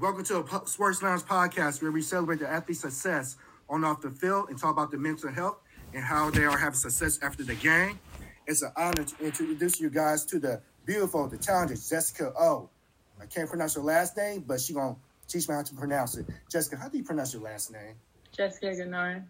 [0.00, 3.34] Welcome to a Sports Lounge podcast where we celebrate the athlete's success
[3.68, 5.58] on off the field and talk about the mental health
[5.92, 7.98] and how they are having success after the game.
[8.46, 12.70] It's an honor to introduce you guys to the beautiful, the talented Jessica O.
[13.20, 14.94] I can't pronounce her last name, but she gonna
[15.26, 16.26] teach me how to pronounce it.
[16.48, 17.96] Jessica, how do you pronounce your last name?
[18.30, 19.24] Jessica Ogunnorin.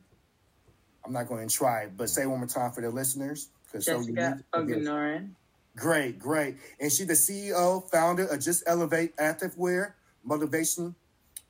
[1.03, 3.49] I'm not going to try, but say one more time for the listeners.
[3.73, 5.31] Jessica so Ogunnorin.
[5.77, 6.57] Great, great.
[6.79, 9.95] And she's the CEO, founder of Just Elevate Activewear,
[10.25, 10.95] motivation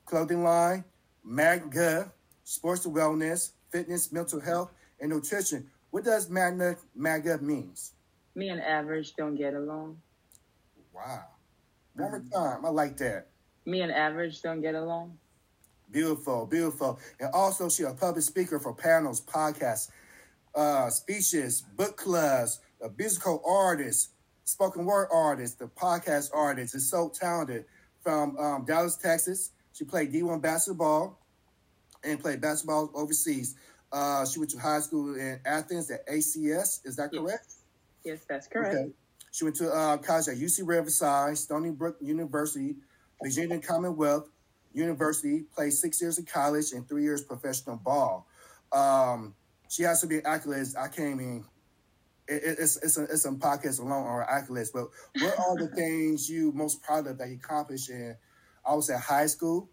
[0.05, 0.83] clothing line,
[1.25, 2.11] MAADGA,
[2.43, 5.67] sports and wellness, fitness, mental health, and nutrition.
[5.91, 7.93] What does MAADGA, MAADGA means?
[8.35, 9.97] Me and average don't get along.
[10.93, 11.25] Wow.
[11.95, 12.65] One more time.
[12.65, 13.27] I like that.
[13.65, 15.17] Me and average don't get along.
[15.91, 16.99] Beautiful, beautiful.
[17.19, 19.89] And also, she's a public speaker for panels, podcasts,
[20.55, 24.09] uh, speeches, book clubs, a musical artist,
[24.45, 26.75] spoken word artist, the podcast artist.
[26.75, 27.65] Is so talented
[28.09, 29.51] from um, Dallas, Texas.
[29.71, 31.19] She played D1 basketball
[32.03, 33.55] and played basketball overseas.
[33.91, 36.85] Uh, she went to high school in Athens at ACS.
[36.85, 37.45] Is that correct?
[37.45, 37.57] Yes,
[38.03, 38.75] yes that's correct.
[38.75, 38.89] Okay.
[39.31, 42.77] She went to uh, college at UC Riverside, Stony Brook University,
[43.21, 44.27] Virginia Commonwealth
[44.73, 48.25] University, played six years in college and three years professional ball.
[48.71, 49.35] Um,
[49.69, 50.75] she has to be accolades.
[50.75, 51.45] I can't even.
[52.29, 54.71] It, it's it's a, it's some podcasts alone on accolades.
[54.71, 54.87] But
[55.21, 58.15] what are the things you most proud of that you accomplished in?
[58.65, 59.69] I would say high school.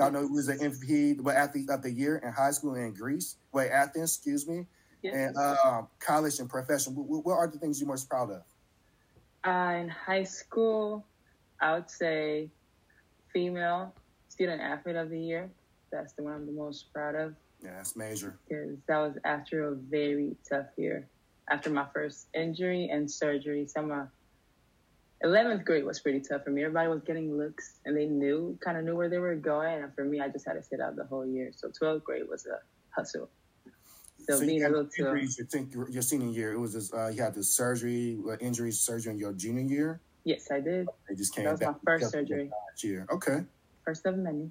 [0.00, 2.94] I know he was an MVP, the athlete of the year in high school in
[2.94, 4.66] Greece, wait Athens, excuse me,
[5.04, 7.04] and uh, college and professional.
[7.04, 8.42] What, what, are the things you're most proud of?
[9.46, 11.04] Uh, in high school,
[11.60, 12.48] I would say
[13.32, 13.94] female
[14.28, 15.50] student athlete of the year.
[15.92, 17.34] That's the one I'm the most proud of.
[17.62, 18.38] Yeah, that's major.
[18.48, 21.06] Because that was after a very tough year.
[21.50, 24.08] After my first injury and surgery, some of
[25.24, 26.62] 11th grade was pretty tough for me.
[26.62, 29.82] Everybody was getting looks and they knew, kind of knew where they were going.
[29.82, 31.50] And for me, I just had to sit out the whole year.
[31.54, 32.60] So 12th grade was a
[32.94, 33.28] hustle.
[34.28, 35.02] So, so being able to.
[35.02, 38.36] Injuries, you think your senior year, it was this, uh, you had the surgery, uh,
[38.40, 40.00] injury, surgery in your junior year?
[40.24, 40.86] Yes, I did.
[41.08, 42.44] They just came That was my first surgery.
[42.44, 43.06] Last year.
[43.10, 43.40] Okay.
[43.84, 44.50] First of many.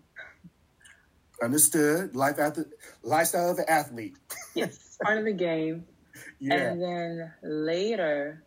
[1.41, 2.16] Understood.
[2.16, 2.68] Life after
[3.02, 4.18] lifestyle of an athlete.
[4.56, 5.85] yes, part of the game.
[6.40, 6.53] Yeah.
[6.53, 8.44] And then later,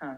[0.00, 0.14] huh?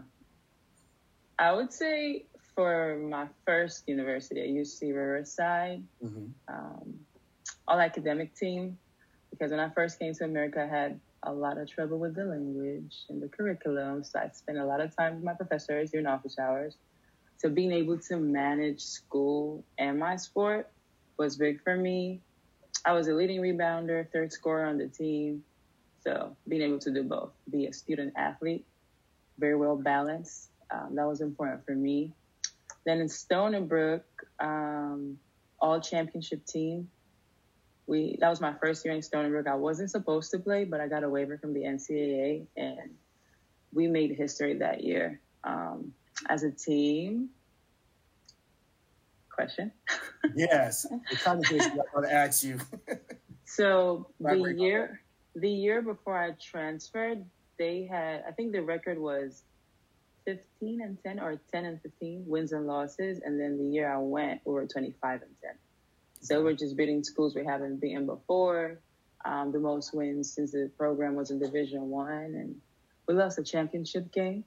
[1.39, 2.25] I would say
[2.55, 6.25] for my first university at UC Riverside, mm-hmm.
[6.47, 6.99] um,
[7.67, 8.77] all academic team,
[9.31, 12.25] because when I first came to America, I had a lot of trouble with the
[12.25, 14.03] language and the curriculum.
[14.03, 16.77] So I spent a lot of time with my professors during office hours.
[17.37, 20.69] So being able to manage school and my sport
[21.17, 22.21] was big for me.
[22.85, 25.43] I was a leading rebounder, third scorer on the team.
[26.03, 28.65] So being able to do both, be a student athlete,
[29.39, 32.13] very well balanced, um, that was important for me.
[32.85, 34.03] Then in Stony Brook,
[34.39, 35.17] um,
[35.63, 36.89] all championship team.
[37.87, 39.47] We that was my first year in Stony Brook.
[39.47, 42.91] I wasn't supposed to play, but I got a waiver from the NCAA, and
[43.73, 45.93] we made history that year um,
[46.29, 47.29] as a team.
[49.33, 49.71] Question.
[50.35, 52.59] yes, the conversation I want to ask you.
[53.45, 55.01] so the year,
[55.35, 57.25] the year before I transferred,
[57.57, 59.43] they had I think the record was
[60.25, 63.19] 15 and 10 or 10 and 15 wins and losses.
[63.23, 65.51] And then the year I went, we were 25 and 10.
[66.21, 68.79] So we're just beating schools we haven't beaten before.
[69.25, 72.55] Um, the most wins since the program was in Division One, and
[73.07, 74.43] we lost a championship game,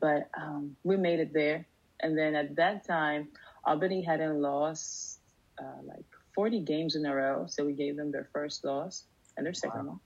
[0.00, 1.66] but um, we made it there.
[2.00, 3.28] And then at that time,
[3.66, 5.20] Albany hadn't lost
[5.58, 9.04] uh, like 40 games in a row, so we gave them their first loss
[9.40, 10.00] and their second wow.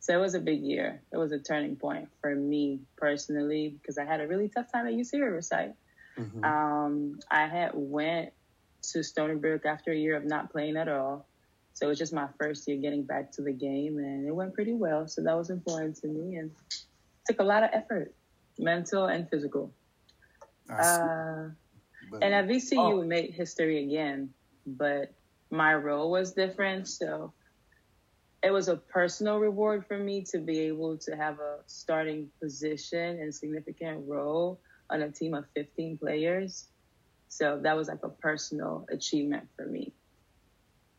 [0.00, 1.02] So it was a big year.
[1.12, 4.86] It was a turning point for me personally because I had a really tough time
[4.86, 5.74] at UC Riverside.
[6.18, 6.42] Mm-hmm.
[6.42, 8.32] Um, I had went
[8.92, 11.26] to Stony Brook after a year of not playing at all.
[11.74, 14.54] So it was just my first year getting back to the game and it went
[14.54, 15.06] pretty well.
[15.06, 16.50] So that was important to me and
[17.26, 18.14] took a lot of effort,
[18.58, 19.70] mental and physical.
[20.70, 21.48] Uh,
[22.22, 23.00] and at VCU, oh.
[23.00, 24.30] we made history again,
[24.66, 25.12] but
[25.50, 26.88] my role was different.
[26.88, 27.32] So
[28.42, 33.20] it was a personal reward for me to be able to have a starting position
[33.20, 36.66] and significant role on a team of 15 players.
[37.28, 39.92] So that was like a personal achievement for me.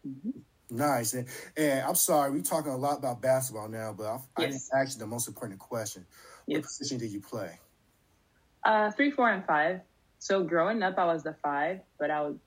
[0.08, 0.40] Mm-hmm.
[0.78, 1.14] Nice.
[1.14, 1.28] And,
[1.58, 4.24] and, I'm sorry, we're talking a lot about basketball now, but I, yes.
[4.38, 6.06] I didn't ask you the most important question.
[6.46, 6.78] What yes.
[6.78, 7.60] position did you play?
[8.64, 9.82] Uh, three, four, and five.
[10.20, 12.40] So growing up, I was the five, but I would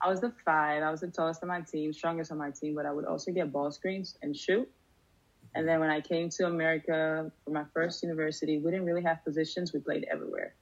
[0.00, 0.82] I was the five.
[0.82, 3.32] I was the tallest on my team, strongest on my team, but I would also
[3.32, 4.68] get ball screens and shoot.
[5.54, 9.24] And then when I came to America for my first university, we didn't really have
[9.24, 9.72] positions.
[9.72, 10.54] We played everywhere.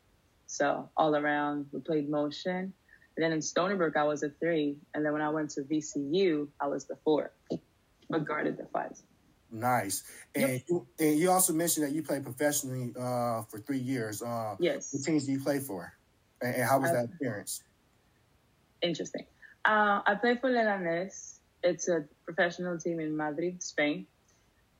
[0.47, 2.73] So all around, we played motion.
[3.17, 4.77] And then in Stony Brook, I was a three.
[4.95, 7.33] And then when I went to VCU, I was the four,
[8.11, 8.93] but guarded the five.
[9.51, 10.03] Nice.
[10.35, 10.63] And, yep.
[10.69, 14.23] you, and you also mentioned that you played professionally uh, for three years.
[14.23, 14.93] Uh, yes.
[14.93, 15.93] What teams do you play for?
[16.41, 17.63] And, and how was that experience?
[18.83, 19.27] Interesting.
[19.65, 21.39] Uh, I played for Leganés.
[21.63, 24.07] It's a professional team in Madrid, Spain.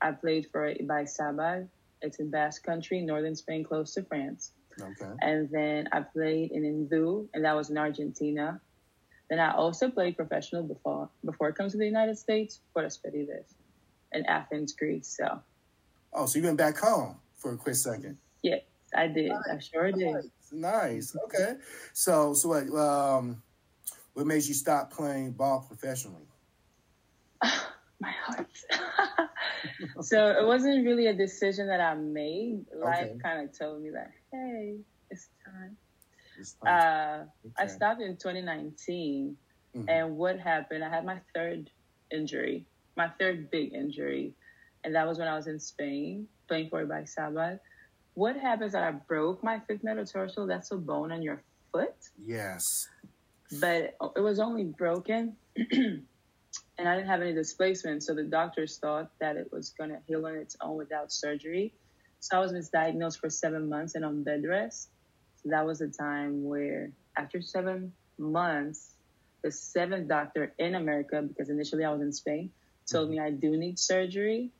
[0.01, 1.67] I played for Ibaizabal.
[2.01, 4.51] It's in Basque Country, northern Spain, close to France.
[4.79, 5.11] Okay.
[5.21, 8.59] And then I played in Ndu, and that was in Argentina.
[9.29, 13.53] Then I also played professional before before it comes to the United States for Esperides
[14.11, 15.15] in Athens, Greece.
[15.17, 15.39] So.
[16.11, 18.17] Oh, so you went back home for a quick second?
[18.41, 18.61] Yes,
[18.95, 19.29] I did.
[19.29, 19.43] Nice.
[19.49, 20.13] I sure did.
[20.13, 20.29] Nice.
[20.51, 21.17] nice.
[21.25, 21.55] Okay.
[21.93, 22.69] So, so what?
[22.77, 23.41] Um,
[24.13, 26.27] what made you stop playing ball professionally?
[27.99, 28.47] My heart.
[30.01, 32.65] so it wasn't really a decision that I made.
[32.75, 33.19] Life okay.
[33.23, 34.77] kind of told me that, hey,
[35.09, 35.77] it's time.
[36.39, 37.27] It's time.
[37.45, 37.53] Uh, okay.
[37.57, 39.37] I stopped in 2019,
[39.75, 39.89] mm-hmm.
[39.89, 40.83] and what happened?
[40.83, 41.69] I had my third
[42.11, 44.33] injury, my third big injury,
[44.83, 47.59] and that was when I was in Spain playing for Ibaizabal.
[48.15, 50.45] What happens that I broke my fifth metatarsal?
[50.45, 51.95] That's a bone on your foot.
[52.17, 52.87] Yes.
[53.59, 55.35] But it was only broken.
[56.77, 58.03] and I didn't have any displacement.
[58.03, 61.73] So the doctors thought that it was going to heal on its own without surgery.
[62.19, 64.89] So I was misdiagnosed for seven months and on bed rest.
[65.43, 68.95] So that was a time where, after seven months,
[69.43, 72.49] the seventh doctor in America, because initially I was in Spain,
[72.89, 74.51] told me I do need surgery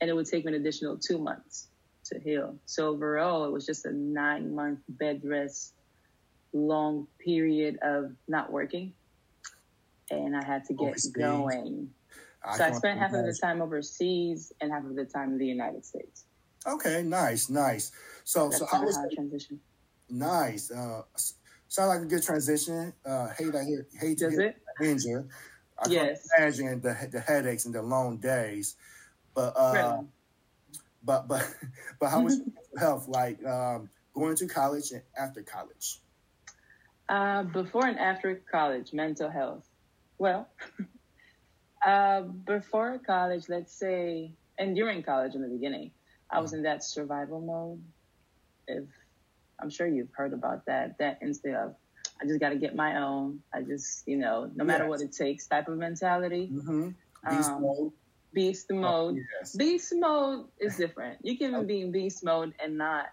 [0.00, 1.68] and it would take me an additional two months
[2.06, 2.56] to heal.
[2.64, 5.74] So overall, it was just a nine month bed rest,
[6.52, 8.92] long period of not working
[10.10, 11.12] and I had to get overseas.
[11.12, 11.90] going.
[12.44, 15.38] I so I spent half of the time overseas and half of the time in
[15.38, 16.24] the United States.
[16.66, 17.92] Okay, nice, nice.
[18.24, 19.60] So, That's so how was transition?
[20.08, 20.70] Nice.
[20.70, 21.02] Uh,
[21.68, 22.92] sound like a good transition.
[23.04, 25.26] Uh, hate I hear, hate to Does hear it?
[25.82, 26.28] I yes.
[26.36, 28.76] can imagine the the headaches and the long days,
[29.34, 30.06] but uh, really?
[31.02, 31.54] but but
[32.00, 32.40] but how was
[32.78, 36.00] health like um, going to college and after college?
[37.10, 39.66] Uh, before and after college, mental health.
[40.16, 40.48] Well,
[41.84, 45.90] uh, before college, let's say, and during college in the beginning,
[46.30, 47.82] I was in that survival mode.
[48.68, 48.84] If
[49.58, 51.74] I'm sure you've heard about that, that instead of
[52.22, 53.40] I just got to get my own.
[53.52, 54.90] I just, you know, no matter yes.
[54.90, 56.48] what it takes type of mentality.
[56.52, 56.90] Mm-hmm.
[57.28, 57.92] Beast um, mode.
[58.32, 59.14] Beast oh, mode.
[59.16, 59.56] Oh, yes.
[59.56, 61.18] Beast mode is different.
[61.22, 61.64] You can oh.
[61.64, 63.06] be in beast mode and not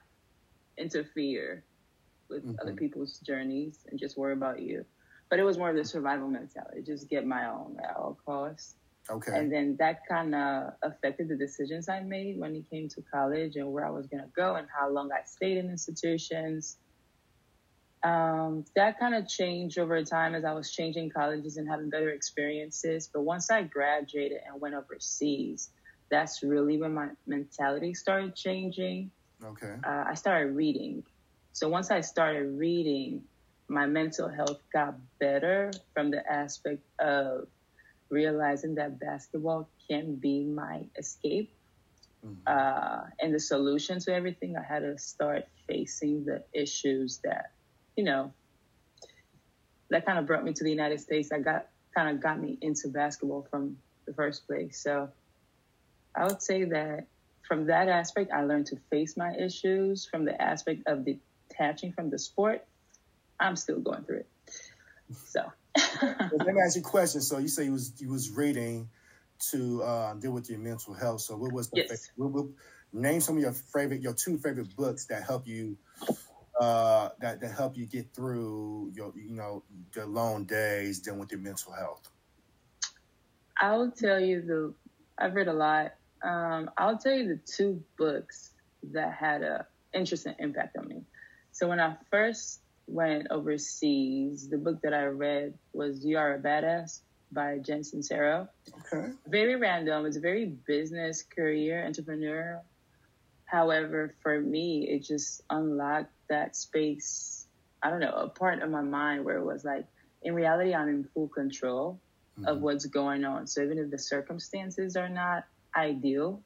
[0.78, 1.64] interfere
[2.30, 2.56] with mm-hmm.
[2.62, 4.86] other people's journeys and just worry about you.
[5.30, 8.76] But it was more of the survival mentality, just get my own at all costs.
[9.10, 9.38] Okay.
[9.38, 13.56] And then that kind of affected the decisions I made when it came to college
[13.56, 16.78] and where I was going to go and how long I stayed in institutions.
[18.04, 22.10] Um, that kind of changed over time as I was changing colleges and having better
[22.10, 23.10] experiences.
[23.12, 25.70] But once I graduated and went overseas,
[26.10, 29.12] that's really when my mentality started changing.
[29.44, 29.76] Okay.
[29.86, 31.04] Uh, I started reading.
[31.58, 33.24] So once I started reading,
[33.68, 37.48] my mental health got better from the aspect of
[38.10, 41.52] realizing that basketball can be my escape
[42.24, 42.36] mm-hmm.
[42.46, 44.56] uh, and the solution to everything.
[44.56, 47.54] I had to start facing the issues that,
[47.96, 48.32] you know,
[49.90, 51.32] that kind of brought me to the United States.
[51.32, 54.80] I got kind of got me into basketball from the first place.
[54.80, 55.10] So
[56.16, 57.08] I would say that
[57.48, 60.06] from that aspect, I learned to face my issues.
[60.06, 61.04] From the aspect of
[61.58, 62.66] detaching from the sport,
[63.40, 64.30] I'm still going through it.
[65.26, 65.42] So
[66.02, 67.22] well, let me ask you a question.
[67.22, 68.90] So you say you was you was reading
[69.52, 71.22] to uh, deal with your mental health.
[71.22, 72.10] So what was the yes.
[72.16, 72.46] what, what,
[72.94, 75.78] name some of your favorite your two favorite books that help you
[76.60, 81.32] uh, that that help you get through your you know the long days dealing with
[81.32, 82.10] your mental health?
[83.60, 84.74] I'll tell you the
[85.18, 85.94] I've read a lot.
[86.24, 88.52] Um, I'll tell you the two books
[88.92, 91.04] that had a interesting impact on me.
[91.58, 96.40] So when I first went overseas, the book that I read was You Are a
[96.40, 97.00] Badass
[97.32, 98.48] by Jen Sincero.
[98.94, 99.08] Okay.
[99.26, 100.06] Very random.
[100.06, 102.62] It's a very business career, entrepreneur.
[103.46, 107.48] However, for me, it just unlocked that space.
[107.82, 109.88] I don't know, a part of my mind where it was like,
[110.22, 112.00] in reality, I'm in full control
[112.38, 112.50] mm-hmm.
[112.50, 113.48] of what's going on.
[113.48, 115.46] So even if the circumstances are not
[115.76, 116.40] ideal,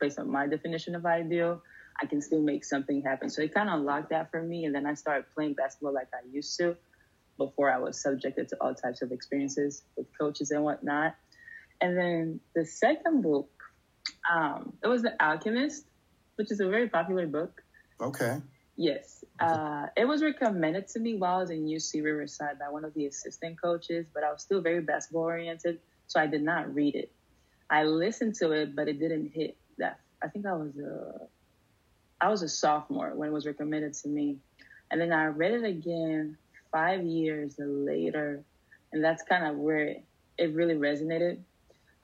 [0.00, 1.62] based on my definition of ideal,
[2.00, 3.28] I can still make something happen.
[3.28, 4.64] So it kind of unlocked that for me.
[4.64, 6.76] And then I started playing basketball like I used to
[7.36, 11.14] before I was subjected to all types of experiences with coaches and whatnot.
[11.80, 13.50] And then the second book,
[14.30, 15.84] um, it was The Alchemist,
[16.36, 17.62] which is a very popular book.
[18.00, 18.40] Okay.
[18.76, 19.24] Yes.
[19.40, 22.94] Uh, it was recommended to me while I was in UC Riverside by one of
[22.94, 26.94] the assistant coaches, but I was still very basketball oriented, so I did not read
[26.94, 27.10] it.
[27.70, 29.98] I listened to it, but it didn't hit that.
[30.22, 31.26] I think I was a,
[32.20, 34.38] I was a sophomore when it was recommended to me,
[34.90, 36.36] and then I read it again
[36.72, 38.42] five years later,
[38.92, 40.04] and that's kind of where it,
[40.36, 41.38] it really resonated,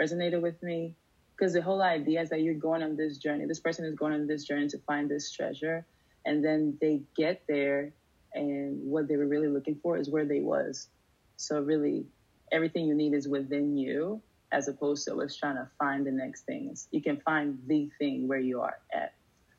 [0.00, 0.94] resonated with me,
[1.36, 3.46] because the whole idea is that you're going on this journey.
[3.46, 5.84] This person is going on this journey to find this treasure,
[6.24, 7.92] and then they get there,
[8.34, 10.88] and what they were really looking for is where they was.
[11.36, 12.06] So really,
[12.52, 16.42] everything you need is within you as opposed to always trying to find the next
[16.42, 16.86] things.
[16.92, 19.14] You can find the thing where you are at.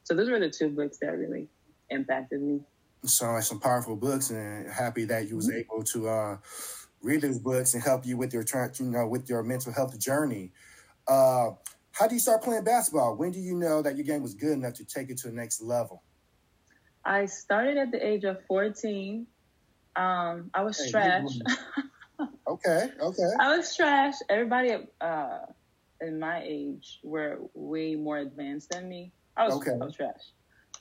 [0.06, 1.50] So those were the two books that really
[1.90, 2.62] impacted me.
[3.06, 5.58] So like some powerful books, and happy that you was mm-hmm.
[5.58, 6.38] able to uh,
[7.02, 8.46] read those books and help you with your
[8.80, 10.52] you know with your mental health journey.
[11.08, 11.52] Uh,
[11.92, 13.16] how do you start playing basketball?
[13.16, 15.34] When do you know that your game was good enough to take it to the
[15.34, 16.04] next level?
[17.04, 19.26] I started at the age of 14.
[19.96, 21.30] Um, I was hey, trash.
[22.48, 23.30] okay, okay.
[23.40, 24.16] I was trash.
[24.30, 25.46] Everybody at uh,
[26.02, 29.12] in my age were way more advanced than me.
[29.38, 29.72] I was, okay.
[29.72, 30.22] I was trash.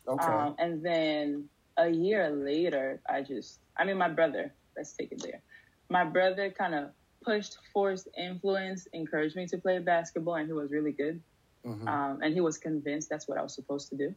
[0.06, 0.24] Okay.
[0.24, 5.22] Um, and then a year later, I just, I mean, my brother, let's take it
[5.22, 5.42] there.
[5.88, 6.90] My brother kind of
[7.22, 11.20] pushed, forced, influence, encouraged me to play basketball, and he was really good.
[11.66, 11.88] Mm-hmm.
[11.88, 14.14] Um, and he was convinced that's what I was supposed to do.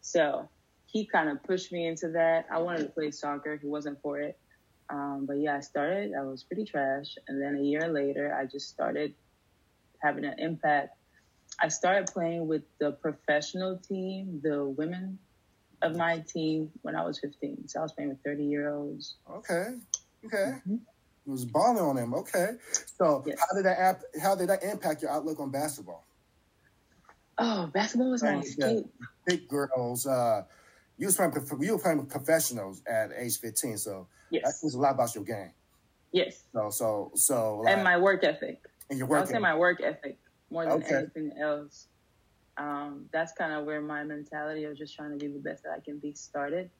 [0.00, 0.48] So
[0.86, 2.46] he kind of pushed me into that.
[2.50, 3.56] I wanted to play soccer.
[3.56, 4.38] He wasn't for it.
[4.88, 7.16] Um, but yeah, I started, I was pretty trash.
[7.26, 9.14] And then a year later, I just started
[10.00, 10.95] having an impact.
[11.60, 15.18] I started playing with the professional team, the women
[15.82, 17.68] of my team when I was 15.
[17.68, 19.16] So I was playing with 30 year olds.
[19.30, 19.74] Okay.
[20.24, 20.36] Okay.
[20.36, 20.74] Mm-hmm.
[20.74, 22.14] It was balling on them.
[22.14, 22.52] Okay.
[22.98, 23.38] So yes.
[23.40, 26.06] how did that app, how did that impact your outlook on basketball?
[27.38, 28.86] Oh, basketball was my escape.
[29.26, 30.42] Big girls, uh,
[30.98, 34.44] you was playing you were playing with professionals at age 15, so yes.
[34.44, 35.50] that says a lot about your game.
[36.12, 36.44] Yes.
[36.54, 38.62] So so so like, and my work ethic.
[38.88, 39.20] And your work.
[39.20, 40.16] I'll say my work ethic
[40.50, 40.94] more than okay.
[40.94, 41.88] anything else.
[42.56, 45.72] Um, that's kind of where my mentality of just trying to be the best that
[45.76, 46.70] I can be started.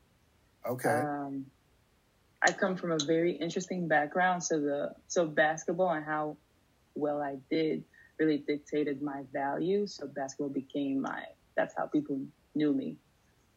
[0.66, 0.88] Okay.
[0.88, 1.46] Um,
[2.42, 6.36] I come from a very interesting background, so the so basketball and how
[6.94, 7.84] well I did
[8.18, 9.86] really dictated my value.
[9.86, 11.24] So basketball became my
[11.56, 12.20] that's how people
[12.54, 12.96] knew me.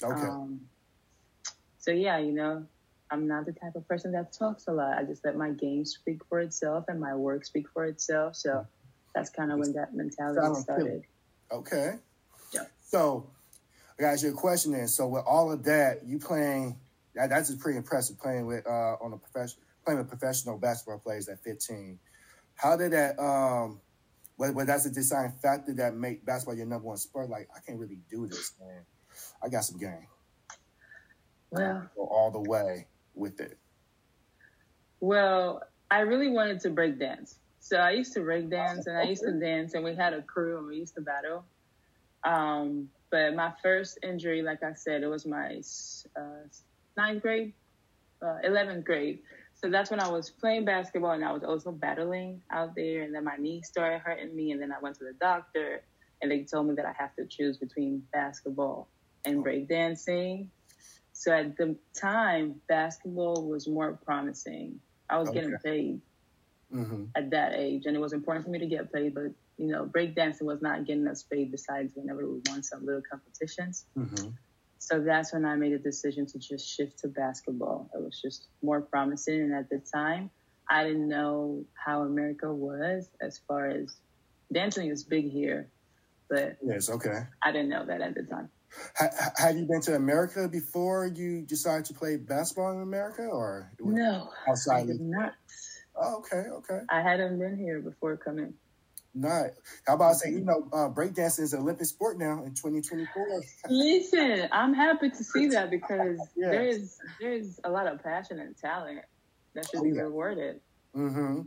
[0.03, 0.21] Okay.
[0.21, 0.61] Um,
[1.77, 2.65] so yeah, you know,
[3.11, 4.97] I'm not the type of person that talks a lot.
[4.97, 8.35] I just let my game speak for itself and my work speak for itself.
[8.35, 8.65] So
[9.13, 11.03] that's kind of when that mentality started.
[11.51, 11.95] Okay.
[12.53, 12.63] Yeah.
[12.85, 13.29] So,
[13.99, 14.87] I got you a question then.
[14.87, 16.77] So with all of that, you playing
[17.15, 20.99] that, that's just pretty impressive playing with uh, on a professional playing with professional basketball
[20.99, 21.99] players at 15.
[22.55, 23.81] How did that um
[24.37, 27.29] what, what that's a deciding factor that make basketball your number one sport?
[27.29, 28.85] Like I can't really do this, man.
[29.43, 30.07] I got some game.
[31.51, 33.57] Well, go all the way with it.
[35.01, 37.39] Well, I really wanted to break dance.
[37.69, 40.23] So I used to break dance and I used to dance and we had a
[40.23, 41.45] crew and we used to battle.
[42.23, 45.61] Um, but my first injury, like I said, it was my
[46.17, 46.47] uh,
[46.97, 47.53] ninth grade,
[48.23, 49.19] uh, 11th grade.
[49.53, 53.03] So that's when I was playing basketball and I was also battling out there.
[53.03, 54.51] And then my knee started hurting me.
[54.51, 55.83] And then I went to the doctor
[56.23, 58.87] and they told me that I have to choose between basketball
[59.25, 60.47] and breakdancing.
[61.13, 64.79] So at the time, basketball was more promising.
[65.07, 65.41] I was okay.
[65.41, 66.01] getting paid
[66.73, 67.05] mm-hmm.
[67.15, 69.13] at that age, and it was important for me to get paid.
[69.13, 71.51] But you know, breakdancing was not getting us paid.
[71.51, 73.85] Besides, whenever we won some little competitions.
[73.97, 74.29] Mm-hmm.
[74.81, 77.89] So that's when I made a decision to just shift to basketball.
[77.93, 80.29] It was just more promising, and at the time,
[80.69, 83.95] I didn't know how America was as far as
[84.53, 85.69] dancing is big here,
[86.29, 87.23] but yes, okay.
[87.43, 88.49] I didn't know that at the time.
[88.97, 93.71] Ha- have you been to America before you decided to play basketball in America, or
[93.79, 94.29] no?
[94.47, 95.33] Outside, I did not.
[96.01, 96.79] Oh, okay, okay.
[96.89, 98.53] I hadn't been here before coming.
[99.13, 99.51] Not.
[99.87, 103.41] How about I say, you know, uh, breakdancing is an Olympic sport now in 2024.
[103.69, 106.51] Listen, I'm happy to see that because yes.
[106.51, 109.01] there is there is a lot of passion and talent
[109.55, 110.01] that should oh, be yeah.
[110.01, 110.61] rewarded.
[110.95, 111.41] Mm-hmm.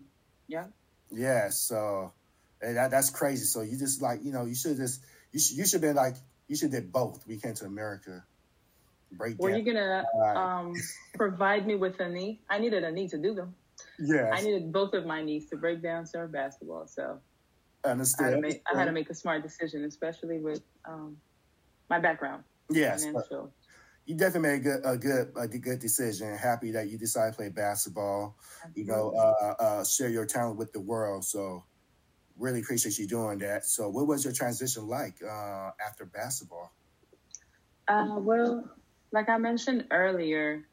[0.48, 0.64] Yeah.
[1.10, 1.50] Yeah.
[1.50, 2.12] So
[2.60, 3.44] that, that's crazy.
[3.44, 6.16] So you just like, you know, you should just you should you should be like
[6.48, 7.26] you should did both.
[7.26, 8.24] We came to America.
[9.12, 10.04] Break Were you gonna
[10.34, 10.74] um,
[11.14, 12.40] provide me with a knee?
[12.48, 13.54] I needed a knee to do them.
[13.98, 14.30] Yeah.
[14.32, 16.86] I needed both of my knees to break down surf basketball.
[16.86, 17.18] So
[17.84, 18.28] I understand.
[18.28, 21.16] I had, make, I had to make, a smart decision, especially with um,
[21.90, 22.44] my background.
[22.70, 23.06] Yes.
[24.04, 26.36] You definitely made a good, a good, a good decision.
[26.36, 28.36] Happy that you decided to play basketball.
[28.64, 28.82] Absolutely.
[28.82, 31.24] You know, uh, uh, share your talent with the world.
[31.24, 31.62] So
[32.36, 33.64] really appreciate you doing that.
[33.64, 36.72] So, what was your transition like uh, after basketball?
[37.88, 38.68] Uh, well,
[39.12, 40.66] like I mentioned earlier,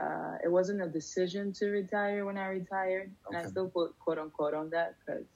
[0.00, 3.36] uh, it wasn't a decision to retire when I retired, okay.
[3.36, 5.26] and I still put quote unquote on that because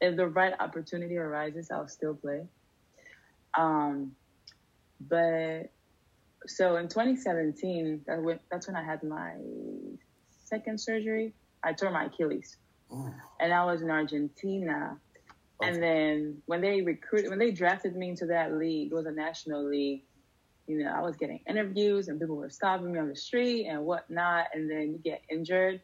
[0.00, 2.42] if the right opportunity arises, I'll still play.
[3.56, 4.12] Um,
[5.00, 5.70] but
[6.46, 9.34] so in 2017, that went, that's when I had my
[10.44, 11.32] second surgery.
[11.62, 12.56] I tore my Achilles,
[12.92, 13.12] Ooh.
[13.40, 14.96] and I was in Argentina.
[15.60, 15.70] Okay.
[15.70, 19.12] And then when they recruited, when they drafted me into that league, it was a
[19.12, 20.04] national league.
[20.68, 23.84] You know, I was getting interviews, and people were stopping me on the street and
[23.84, 24.46] whatnot.
[24.54, 25.80] And then you get injured,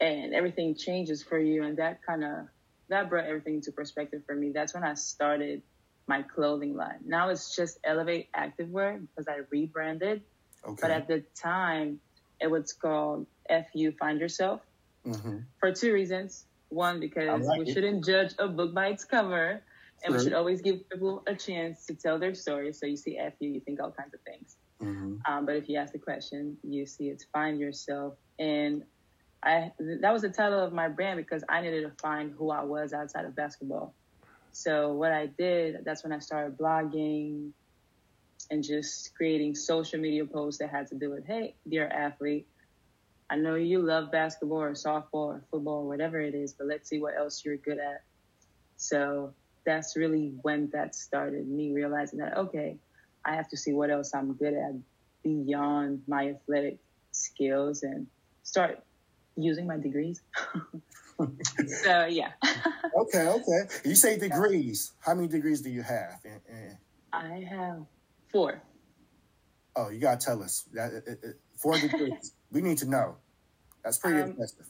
[0.00, 2.46] and everything changes for you, and that kind of
[2.88, 4.50] that brought everything into perspective for me.
[4.50, 5.62] That's when I started
[6.06, 7.00] my clothing line.
[7.04, 10.22] Now it's just Elevate Activewear because I rebranded.
[10.64, 10.78] Okay.
[10.80, 12.00] But at the time,
[12.40, 14.60] it was called FU Find Yourself
[15.06, 15.38] mm-hmm.
[15.60, 16.44] for two reasons.
[16.70, 17.74] One, because like we it.
[17.74, 19.62] shouldn't judge a book by its cover,
[20.04, 22.72] and we should always give people a chance to tell their story.
[22.72, 24.56] So you see FU, you think all kinds of things.
[24.82, 25.16] Mm-hmm.
[25.30, 28.14] Um, but if you ask the question, you see it's Find Yourself.
[28.38, 28.84] And
[29.42, 32.62] I that was the title of my brand because I needed to find who I
[32.62, 33.94] was outside of basketball.
[34.52, 37.50] So what I did, that's when I started blogging
[38.50, 42.46] and just creating social media posts that had to do with, hey, dear athlete,
[43.30, 46.88] I know you love basketball or softball or football or whatever it is, but let's
[46.88, 48.02] see what else you're good at.
[48.76, 49.34] So
[49.64, 52.76] that's really when that started, me realizing that, okay,
[53.24, 54.74] I have to see what else I'm good at
[55.22, 56.78] beyond my athletic
[57.12, 58.06] skills and
[58.42, 58.82] start
[59.36, 60.22] using my degrees.
[61.82, 62.32] so yeah.
[62.96, 63.60] okay, okay.
[63.84, 64.92] You say degrees.
[65.00, 66.20] How many degrees do you have?
[67.12, 67.82] I have
[68.30, 68.62] four.
[69.76, 72.32] Oh, you gotta tell us that four degrees.
[72.52, 73.16] we need to know.
[73.84, 74.66] That's pretty um, impressive.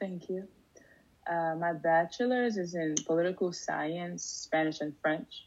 [0.00, 0.48] Thank you.
[1.30, 5.46] Uh, my bachelor's is in political science, Spanish, and French.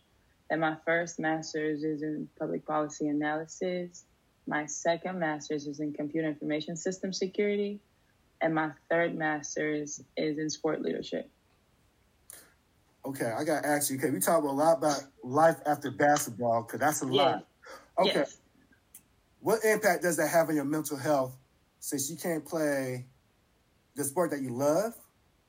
[0.50, 4.06] And my first master's is in public policy analysis.
[4.48, 7.80] My second master's is in computer information system security
[8.42, 11.30] and my third master's is in sport leadership.
[13.06, 16.64] Okay, I got to ask you, okay, we talk a lot about life after basketball
[16.64, 17.22] because that's a yeah.
[17.22, 17.48] lot.
[18.00, 18.14] Okay.
[18.16, 18.38] Yes.
[19.40, 21.38] What impact does that have on your mental health
[21.80, 23.06] since you can't play
[23.96, 24.96] the sport that you love?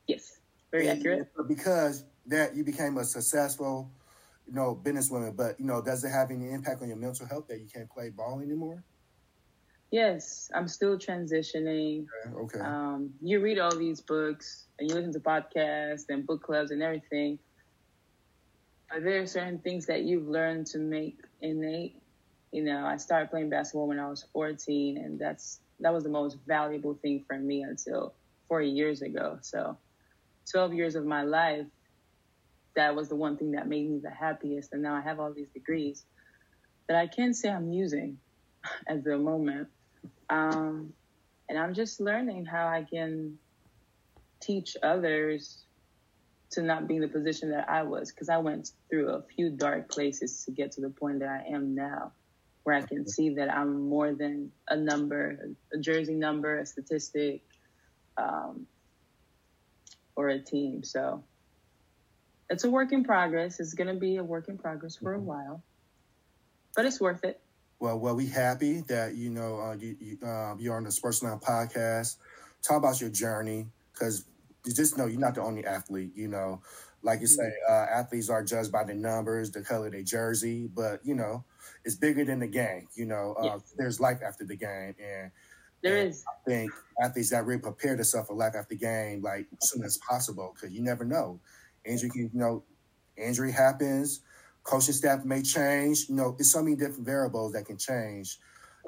[0.07, 0.41] Yes,
[0.71, 1.29] very accurate.
[1.49, 3.91] Because that you became a successful,
[4.47, 7.47] you know, businesswoman, but you know, does it have any impact on your mental health
[7.49, 8.83] that you can't play ball anymore?
[9.91, 12.07] Yes, I'm still transitioning.
[12.35, 12.61] Okay.
[12.61, 16.83] Um, you read all these books and you listen to podcasts and book clubs and
[16.83, 17.39] everything.
[18.91, 22.01] But there are certain things that you've learned to make innate.
[22.53, 26.11] You know, I started playing basketball when I was 14, and that's that was the
[26.11, 28.15] most valuable thing for me until
[28.49, 29.39] four years ago.
[29.43, 29.77] So,
[30.51, 31.67] 12 years of my life,
[32.75, 34.73] that was the one thing that made me the happiest.
[34.73, 36.05] And now I have all these degrees
[36.89, 38.19] that I can't say I'm using
[38.89, 39.69] at the moment.
[40.29, 40.93] Um,
[41.49, 43.39] and I'm just learning how I can
[44.41, 45.65] teach others
[46.51, 49.51] to not be in the position that I was because I went through a few
[49.51, 52.13] dark places to get to the point that I am now,
[52.65, 55.39] where I can see that I'm more than a number,
[55.73, 57.43] a jersey number, a statistic,
[58.17, 58.67] um,
[60.17, 60.83] or a team.
[60.83, 61.23] So
[62.51, 63.61] it's a work in progress.
[63.61, 65.27] It's going to be a work in progress for a mm-hmm.
[65.27, 65.63] while,
[66.75, 67.41] but it's worth it.
[67.79, 71.23] Well, well, we happy that you know uh, you, you uh, you're on the Sports
[71.23, 72.17] Now podcast.
[72.63, 74.25] Talk about your journey because
[74.65, 76.13] you just know you're not the only athlete.
[76.15, 76.63] You know,
[77.03, 77.73] like you say, mm-hmm.
[77.73, 81.45] uh, athletes are judged by the numbers, the color of their jersey, but you know,
[81.85, 82.89] it's bigger than the game.
[82.95, 83.75] You know, uh, yes.
[83.77, 85.31] there's life after the game, and
[85.83, 86.25] there and is.
[86.29, 89.99] I think athletes that really prepare themselves for life after game, like as soon as
[89.99, 91.41] possible, because you never know.
[91.85, 92.65] Injury can, you know,
[93.17, 94.21] injury happens
[94.67, 96.09] coaching staff may change.
[96.09, 98.39] You know, there's so many different variables that can change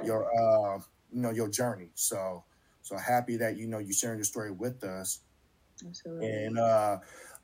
[0.04, 0.80] your uh,
[1.12, 1.90] you know your journey.
[1.94, 2.44] So
[2.82, 5.20] so happy that you know you're sharing your story with us.
[5.86, 6.26] Absolutely.
[6.26, 6.98] And uh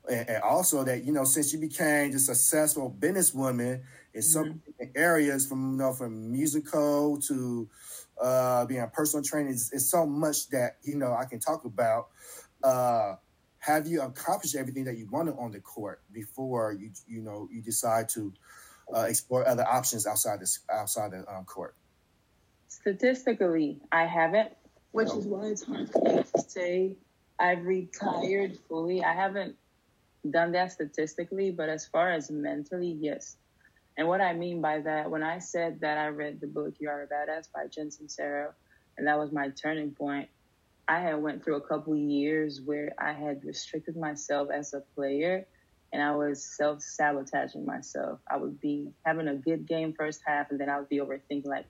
[0.09, 3.81] and, and also that you know since you became a successful businesswoman
[4.15, 4.83] in some mm-hmm.
[4.95, 7.69] areas from you know from musical to
[8.19, 11.65] uh being a personal trainer it's, it's so much that you know I can talk
[11.65, 12.07] about
[12.63, 13.15] uh
[13.59, 17.61] have you accomplished everything that you wanted on the court before you you know you
[17.61, 18.33] decide to
[18.93, 21.75] uh, explore other options outside the outside the um, court?
[22.67, 24.51] Statistically, I haven't,
[24.91, 25.17] which no.
[25.17, 26.95] is why it's hard for me to say
[27.39, 29.03] I've retired fully.
[29.03, 29.55] I haven't
[30.29, 33.37] done that statistically, but as far as mentally, yes.
[33.97, 36.89] And what I mean by that, when I said that I read the book "You
[36.89, 38.51] Are a Badass" by Jen Sincero,
[38.97, 40.29] and that was my turning point,
[40.87, 45.45] I had went through a couple years where I had restricted myself as a player
[45.95, 48.19] and I was self sabotaging myself.
[48.29, 51.45] I would be having a good game first half, and then I would be overthinking
[51.45, 51.65] like,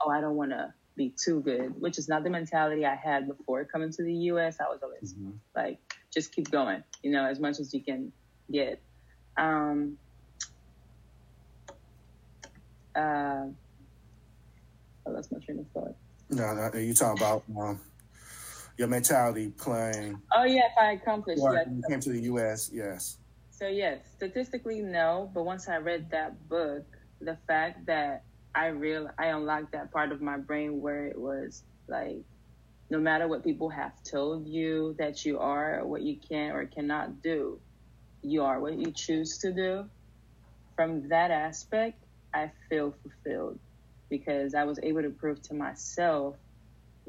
[0.00, 3.26] oh, I don't want to be too good, which is not the mentality I had
[3.26, 4.58] before coming to the U.S.
[4.60, 5.30] I was always mm-hmm.
[5.56, 5.78] like,
[6.12, 8.12] just keep going, you know, as much as you can
[8.52, 8.80] get.
[9.38, 9.96] Um,
[12.96, 13.46] uh,
[15.06, 15.94] I lost my train of thought.
[16.30, 17.80] No, no, you talking about um,
[18.76, 20.20] your mentality playing.
[20.34, 21.42] Oh yeah, if I accomplished.
[21.42, 21.66] Yes.
[21.70, 23.18] you came to the U.S., yes.
[23.50, 26.84] So yes, statistically no, but once I read that book,
[27.20, 28.24] the fact that
[28.54, 32.22] I real I unlocked that part of my brain where it was like,
[32.88, 36.64] no matter what people have told you that you are, or what you can or
[36.64, 37.60] cannot do,
[38.22, 39.84] you are what you choose to do.
[40.74, 42.02] From that aspect,
[42.34, 43.58] I feel fulfilled
[44.08, 46.36] because I was able to prove to myself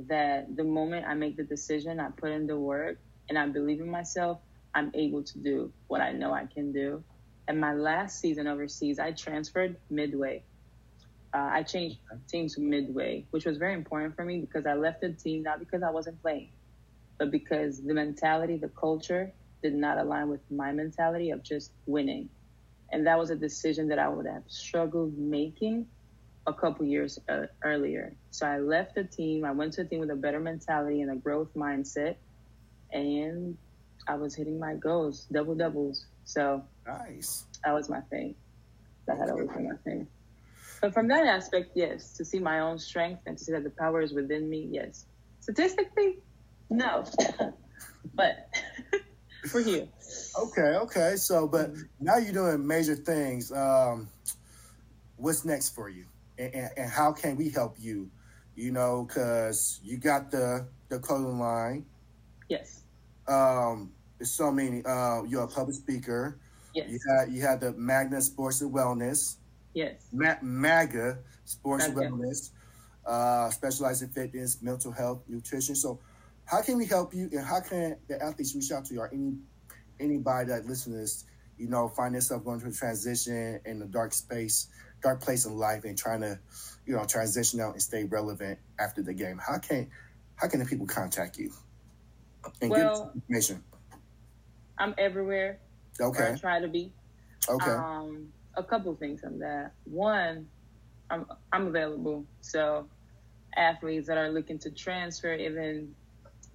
[0.08, 2.98] that the moment I make the decision, I put in the work,
[3.30, 4.40] and I believe in myself,
[4.74, 7.04] I'm able to do what I know I can do.
[7.48, 10.44] And my last season overseas, I transferred midway.
[11.34, 15.02] Uh, I changed teams to midway, which was very important for me because I left
[15.02, 16.52] the team not because I wasn't playing,
[17.20, 22.30] but because the mentality, the culture did not align with my mentality of just winning.
[22.92, 25.88] And that was a decision that I would have struggled making
[26.48, 28.14] a couple years uh, earlier.
[28.32, 29.46] So I left the team.
[29.46, 32.16] I went to a team with a better mentality and a growth mindset,
[32.92, 33.58] and
[34.08, 36.06] I was hitting my goals, double doubles.
[36.26, 37.46] So nice.
[37.64, 38.36] That was my thing.
[39.08, 40.08] That had always been my thing.
[40.82, 43.70] But from that aspect, yes, to see my own strength and to see that the
[43.70, 45.06] power is within me, yes.
[45.40, 46.20] Statistically,
[46.70, 47.04] no.
[48.16, 48.48] but
[49.54, 49.88] we're here.
[50.40, 51.16] Okay, okay.
[51.16, 51.82] So, but mm-hmm.
[52.00, 53.52] now you're doing major things.
[53.52, 54.10] Um,
[55.18, 56.06] what's next for you?
[56.42, 58.10] and, and how can we help you?
[58.56, 61.86] You know, because you got the the clothing line.
[62.50, 62.84] Yes.
[63.28, 64.84] Um, there's so many.
[64.86, 66.38] Uh, you're a public speaker.
[66.74, 66.90] Yes.
[66.90, 69.38] You had you had the Magna Sports and Wellness.
[69.74, 70.08] Yes.
[70.12, 72.52] Ma- MAADGA Sports and Wellness,
[73.06, 75.76] uh, specialized in fitness, mental health, nutrition.
[75.76, 76.00] So,
[76.52, 79.10] how can we help you, and how can the athletes reach out to you, or
[79.12, 79.38] any
[80.00, 81.26] anybody that listens,
[81.58, 84.68] you know, find themselves going through a transition in the dark space?
[85.02, 86.40] dark place in life and trying to,
[86.86, 89.40] you know, transition out and stay relevant after the game.
[89.46, 89.90] How can
[90.36, 91.52] how can the people contact you
[92.62, 93.64] and well, get information?
[94.78, 95.60] I'm everywhere.
[96.00, 96.34] Okay.
[96.34, 96.92] I try to be.
[97.48, 97.72] Okay.
[97.72, 99.74] Um, a couple things on that.
[99.86, 100.48] One,
[101.10, 102.26] I'm I'm available.
[102.42, 102.88] So
[103.56, 105.94] athletes that are looking to transfer, even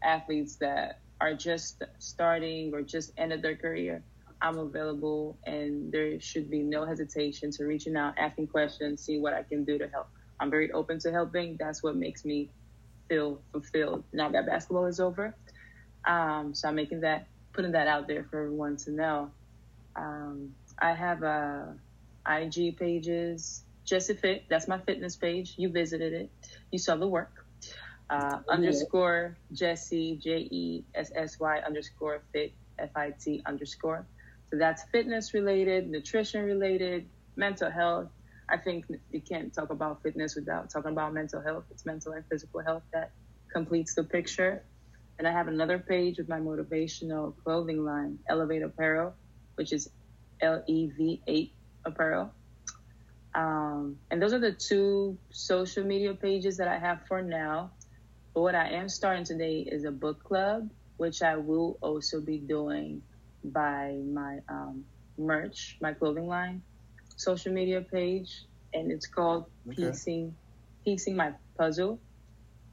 [0.02, 4.02] athletes that are just starting or just ended their career,
[4.40, 9.32] I'm available and there should be no hesitation to reaching out, asking questions, seeing what
[9.32, 10.08] I can do to help.
[10.38, 11.56] I'm very open to helping.
[11.58, 12.50] That's what makes me
[13.08, 15.34] feel fulfilled now that basketball is over.
[16.04, 19.30] Um, so I'm making that, putting that out there for everyone to know.
[19.96, 21.62] Um, I have uh,
[22.28, 24.44] IG pages, Jessy Fit.
[24.50, 25.54] That's my fitness page.
[25.56, 26.30] You visited it.
[26.70, 27.45] You saw the work.
[28.08, 34.06] Uh, underscore Jessy J E S S Y underscore fit F I T underscore.
[34.50, 38.06] So that's fitness related, nutrition related, mental health.
[38.48, 41.64] I think you can't talk about fitness without talking about mental health.
[41.70, 43.10] It's mental and physical health that
[43.52, 44.62] completes the picture.
[45.18, 49.14] And I have another page with my motivational clothing line, Elevate Apparel,
[49.56, 49.88] which is
[50.40, 51.52] L E V 8
[51.86, 52.30] Apparel.
[53.34, 57.72] Um, and those are the two social media pages that I have for now.
[58.36, 60.68] But what I am starting today is a book club,
[60.98, 63.00] which I will also be doing
[63.42, 64.84] by my um,
[65.16, 66.60] merch, my clothing line,
[67.16, 68.42] social media page,
[68.74, 69.86] and it's called okay.
[69.86, 70.36] piecing,
[70.84, 71.98] piecing my puzzle,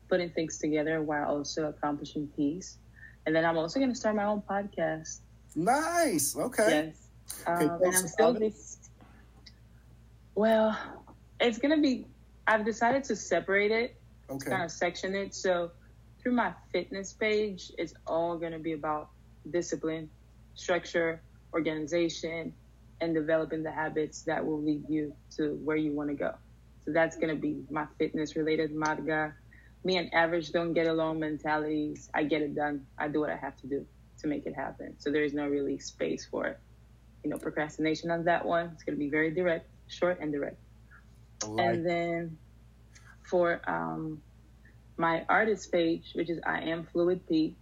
[0.10, 2.78] putting things together while also accomplishing peace.
[3.26, 5.22] And then I'm also going to start my own podcast.
[5.56, 6.36] Nice.
[6.36, 6.92] Okay.
[6.92, 7.08] Yes.
[7.48, 8.80] Um, and I'm still this.
[10.36, 10.78] Well,
[11.40, 12.06] it's going to be.
[12.46, 13.96] I've decided to separate it.
[14.36, 14.50] Okay.
[14.50, 15.34] Kind of section it.
[15.36, 15.72] So
[16.22, 19.10] through my fitness page, it's all going to be about
[19.52, 20.10] discipline,
[20.56, 21.22] structure,
[21.54, 22.54] organization,
[23.02, 26.34] and developing the habits that will lead you to where you want to go.
[26.86, 29.34] So that's going to be my fitness related MAADGA.
[29.84, 32.10] Me and average don't get along mentalities.
[32.14, 32.86] I get it done.
[32.98, 33.86] I do what I have to do
[34.20, 34.96] to make it happen.
[35.00, 36.58] So there is no really space for,
[37.24, 38.72] you know, procrastination on that one.
[38.74, 40.58] It's going to be very direct, short and direct.
[41.44, 42.38] And then
[43.30, 44.22] for um,
[44.98, 47.56] my artist page, which is I am Fluid P,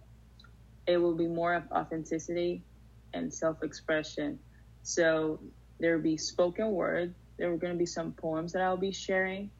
[0.86, 2.62] it will be more of authenticity
[3.14, 4.38] and self expression.
[4.82, 5.40] So
[5.78, 7.14] there will be spoken word.
[7.38, 9.50] There are going to be some poems that I'll be sharing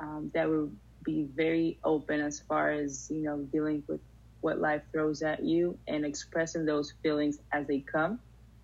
[0.00, 0.70] um, that will
[1.04, 4.00] be very open as far as, you know, dealing with
[4.40, 8.18] what life throws at you and expressing those feelings as they come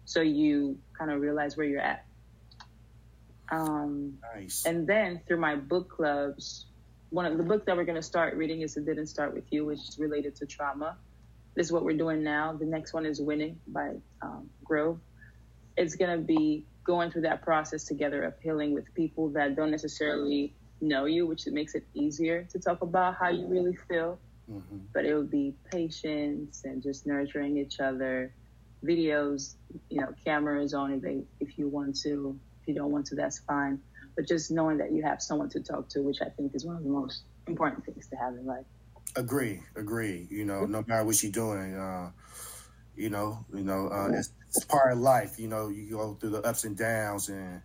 [0.06, 2.06] so you kind of realize where you're at.
[3.50, 4.64] Um, nice.
[4.64, 6.66] And then through my book clubs,
[7.16, 9.44] one of the books that we're going to start reading is It Didn't Start With
[9.50, 10.98] You, which is related to trauma.
[11.54, 12.52] This is what we're doing now.
[12.52, 15.00] The next one is Winning by um, Grover.
[15.78, 19.70] It's going to be going through that process together of healing with people that don't
[19.70, 20.52] necessarily
[20.82, 24.18] know you, which makes it easier to talk about how you really feel.
[24.52, 24.76] Mm-hmm.
[24.92, 28.30] But it would be patience and just nurturing each other.
[28.84, 29.54] Videos,
[29.88, 32.38] you know, cameras on if they if you want to.
[32.60, 33.80] If you don't want to, that's fine.
[34.16, 36.76] But just knowing that you have someone to talk to, which I think is one
[36.76, 38.64] of the most important things to have in life.
[39.14, 40.26] Agree, agree.
[40.30, 42.10] You know, no matter what you're doing, uh,
[42.96, 45.38] you know, you know, uh, it's, it's, part of life.
[45.38, 47.60] You know, you go through the ups and downs, and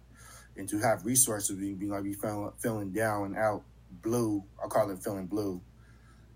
[0.58, 3.64] and to have resources, be, be like be feeling, feeling down and out
[4.02, 4.44] blue.
[4.64, 5.62] I call it feeling blue,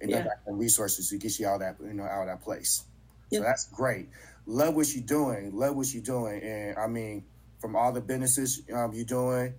[0.02, 0.28] and yeah.
[0.48, 2.84] resources to get you out of that, you know, out of that place.
[3.32, 4.08] So that's great.
[4.46, 5.54] Love what you're doing.
[5.54, 7.26] Love what you're doing, and I mean,
[7.60, 9.54] from all the businesses um, you're doing,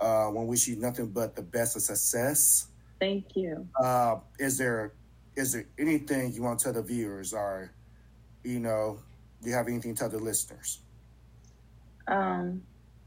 [0.00, 2.68] uh, we wish you nothing but the best of success.
[3.00, 3.68] Thank you.
[3.80, 4.92] Uh, is there
[5.36, 7.72] is there anything you want to tell the viewers, or
[8.44, 8.98] you know,
[9.42, 10.80] do you have anything to tell the listeners?
[12.06, 12.62] Um,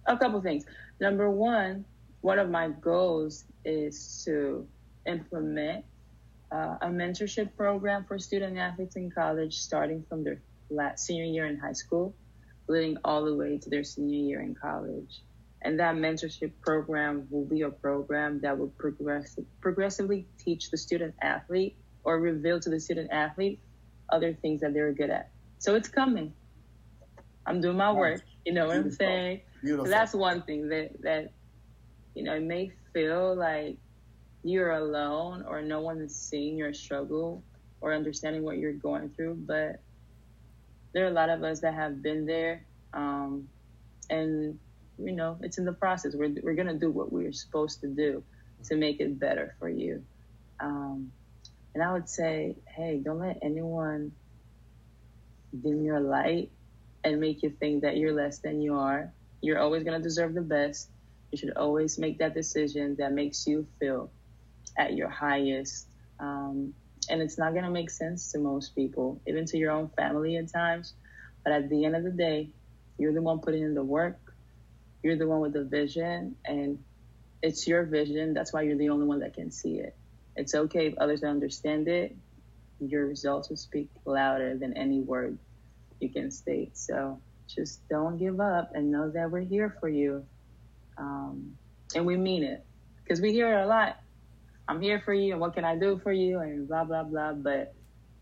[0.05, 0.65] a couple things.
[0.99, 1.85] Number one,
[2.21, 4.67] one of my goals is to
[5.05, 5.85] implement
[6.51, 11.45] uh, a mentorship program for student athletes in college, starting from their last senior year
[11.45, 12.13] in high school,
[12.67, 15.21] leading all the way to their senior year in college.
[15.63, 21.15] And that mentorship program will be a program that will progress, progressively teach the student
[21.21, 23.59] athlete or reveal to the student athlete
[24.09, 25.31] other things that they're good at.
[25.59, 26.33] So it's coming.
[27.45, 28.21] I'm doing my work.
[28.45, 29.41] You know what I'm saying?
[29.61, 29.85] Beautiful.
[29.85, 31.31] So that's one thing that that
[32.13, 33.77] you know it may feel like
[34.43, 37.43] you're alone or no one is seeing your struggle
[37.81, 39.81] or understanding what you're going through, but
[40.93, 43.47] there are a lot of us that have been there, um,
[44.09, 44.57] and
[44.97, 46.15] you know it's in the process.
[46.15, 48.23] We're we're gonna do what we're supposed to do
[48.65, 50.03] to make it better for you.
[50.59, 51.11] Um,
[51.73, 54.11] and I would say, hey, don't let anyone
[55.61, 56.51] dim your light
[57.03, 59.13] and make you think that you're less than you are.
[59.41, 60.89] You're always going to deserve the best.
[61.31, 64.11] You should always make that decision that makes you feel
[64.77, 65.87] at your highest.
[66.19, 66.73] Um,
[67.09, 70.37] and it's not going to make sense to most people, even to your own family
[70.37, 70.93] at times.
[71.43, 72.49] But at the end of the day,
[72.97, 74.17] you're the one putting in the work.
[75.03, 76.79] You're the one with the vision, and
[77.41, 78.33] it's your vision.
[78.33, 79.95] That's why you're the only one that can see it.
[80.35, 82.15] It's okay if others don't understand it.
[82.79, 85.37] Your results will speak louder than any word
[85.99, 86.77] you can state.
[86.77, 90.25] So just don't give up and know that we're here for you.
[90.97, 91.57] Um,
[91.95, 92.65] and we mean it
[93.03, 93.97] because we hear it a lot.
[94.67, 97.33] I'm here for you and what can I do for you and blah, blah, blah.
[97.33, 97.73] But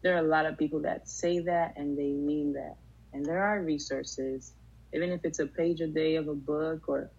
[0.04, 2.76] there are a lot of people that say that and they mean that.
[3.14, 4.54] And there are resources,
[4.96, 7.12] even if it's a page a day of a book or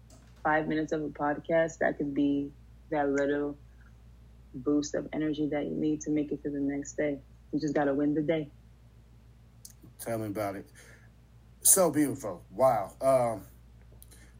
[0.43, 2.49] five minutes of a podcast, that could be
[2.89, 3.55] that little
[4.55, 7.19] boost of energy that you need to make it to the next day.
[7.51, 8.49] You just got to win the day.
[9.99, 10.65] Tell me about it.
[11.61, 12.43] So beautiful.
[12.51, 12.93] Wow.
[13.01, 13.43] Um,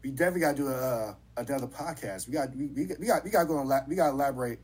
[0.02, 2.26] we definitely got to do a, uh, another podcast.
[2.26, 3.70] We got we, we, we got we got to go on.
[3.88, 4.58] We got to elaborate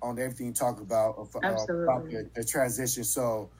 [0.00, 1.66] on everything you talk about uh, about
[2.10, 3.04] the, the, transition.
[3.04, 3.50] So,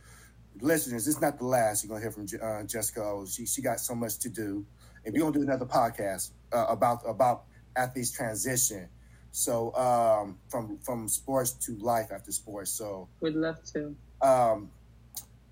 [0.60, 3.02] listeners, this is not the last you're gonna hear from uh, Jessica.
[3.02, 3.26] O.
[3.26, 4.64] She she got so much to do,
[5.04, 7.44] and we're gonna do another podcast uh, about about
[7.76, 8.88] athletes transition.
[9.30, 12.70] So um, from from sports to life after sports.
[12.70, 13.94] So we'd love to.
[14.20, 14.70] Um,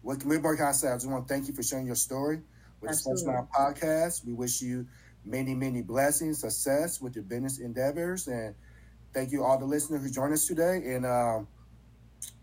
[0.02, 0.68] what can we work on?
[0.68, 2.40] I just want to thank you for sharing your story
[2.80, 3.24] with Absolutely.
[3.24, 4.26] the Sports Mind podcast.
[4.26, 4.86] We wish you
[5.24, 8.54] many, many blessings, success with your business endeavors, and
[9.12, 10.82] thank you all the listeners who joined us today.
[10.86, 11.48] And um,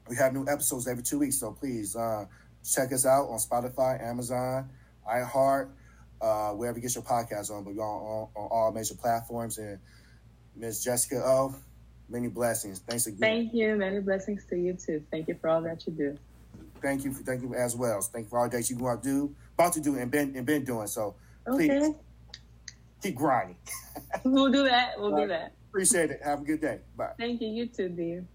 [0.09, 2.25] we have new episodes every two weeks, so please uh,
[2.69, 4.69] check us out on Spotify, Amazon,
[5.09, 5.69] iHeart,
[6.21, 7.63] uh, wherever you get your podcast on.
[7.63, 9.57] But we're on, on, on all major platforms.
[9.57, 9.79] And
[10.55, 11.55] Miss Jessica O,
[12.09, 12.79] many blessings.
[12.79, 13.19] Thanks again.
[13.19, 13.75] Thank you.
[13.75, 15.03] Many blessings to you too.
[15.11, 16.17] Thank you for all that you do
[16.81, 18.01] thank you for thank you as well.
[18.01, 20.45] Thank you for all that you want to do, about to do, and been and
[20.45, 20.87] been doing.
[20.87, 21.93] So please okay.
[23.01, 23.57] keep grinding.
[24.23, 24.99] we'll do that.
[24.99, 25.53] We'll do that.
[25.69, 26.21] Appreciate it.
[26.23, 26.79] Have a good day.
[26.95, 27.11] Bye.
[27.17, 27.49] Thank you.
[27.49, 28.25] You too, dear.